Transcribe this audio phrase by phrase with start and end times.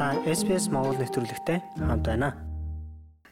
[0.00, 2.32] Та SPS Монгол нэвтрүүлэгтэй хамт байна.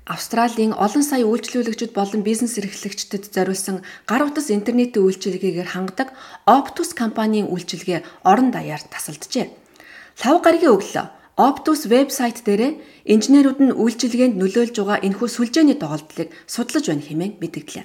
[0.04, 6.12] Австралийн олон сая үйлчлүүлэгчид болон бизнес эрхлэгчдэд зориулсан гар утас интернетийн үйлчилгээгээр хангадаг
[6.44, 9.48] Optus компанийн үйлчилгээ орон даяар тасалджээ.
[10.28, 11.06] Лав гарагийн өглөө
[11.40, 17.84] Optus вебсайт дээр инженерүүд нь үйлчилгээнд нөлөөлж байгаа энэхүү сүлжээний тоглолтыг судлаж байна хэмээн мэдгдлээ.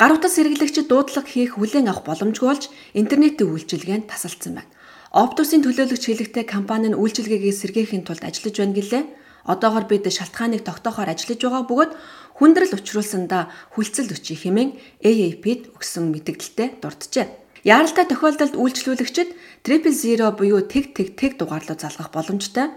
[0.00, 4.72] Гар утас хэрэглэгчид дуудлага хийх хүлээн авах боломжгүй болж интернетийн үйлчилгээнд тасалдсан байна.
[5.08, 9.04] Optus-ийн төлөөлөгч хэлэхдээ компани нь үйлчилгээгээ сэргээхийн тулд ажиллаж байна гэлээ.
[9.48, 11.92] Одоогоор бид шалтгааныг тогтоохоор ажиллаж байгаа бөгөөд
[12.36, 17.26] хүндрэл учруулсандаа хүлцэл өчий хэмээн AAP-д өгсөн мэдээлэлтэд дурджээ.
[17.64, 19.32] Яаралтай тохиолдолд үйлчлүүлэгчид
[19.64, 22.68] 000 буюу тэг тэг тэг дугаарлуу залгах боломжтой.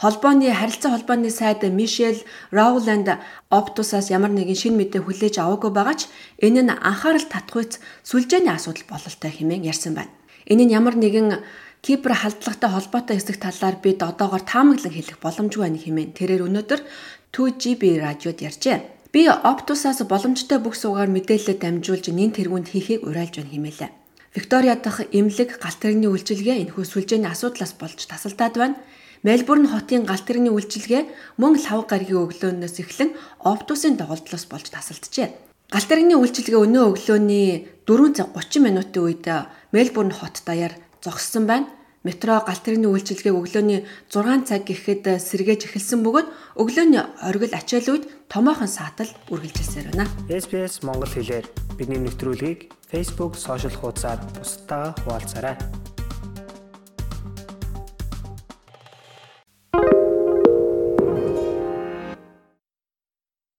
[0.00, 3.20] Холбооны харилцаа холбооны сайд Мишель Роуланд
[3.52, 6.10] Optus-аас ямар нэгэн шин мэдээ хүлээж аваагүй байгаа ч
[6.42, 10.10] энэ нь анхаарал татахуйц сүлжээний асуудал бололтой хэмээн ярьсан байна.
[10.50, 11.38] Энэ нь ямар нэгэн
[11.84, 16.80] Кипр халдлагатай холбоотой хэсэг талаар бид одоогоор таамаглан хэлэх боломжгүй байна хэмээн тэрээр өнөөдөр
[17.28, 19.12] 2GB радиод ярьжээ.
[19.12, 23.90] Би Optus-аас боломжтой бүх суугаар мэдээлэлд дамжуулж нин тэргуунд хийхийг уриалж байна хэмээлээ.
[24.32, 28.80] Виктория дахь эмнэлэг галт тэрэгний үйлчилгээ энэхүү сүлжээний асуудлаас болж тасалдаад байна.
[29.20, 33.12] Мельбурн хотын галт тэрэгний үйлчилгээ мөн лав гаригийн өглөөнөөс эхлэн
[33.44, 35.28] Optus-ын доголдлоос болж тасалджээ.
[35.68, 37.48] Галт тэрэгний үйлчилгээ өнөө өглөөний
[37.84, 39.24] 4 цаг 30 минутын үед
[39.76, 40.72] Мельбурн хот даяар
[41.04, 41.68] зогссон байна.
[42.04, 43.80] Метро галт тэрэгний үйлчилгээг өглөөний
[44.12, 46.28] 6 цаг гэхэд сэргээж эхэлсэн бөгөөд
[46.60, 50.08] өглөөний оргил ачаал үед томоохон саатал үргэлжилсээр байна.
[50.28, 51.48] SPS Монгол хэлээр
[51.80, 55.56] бидний нэвтрүүлгийг Facebook сошиал хуудасаар бусдаа хуваалцаарай.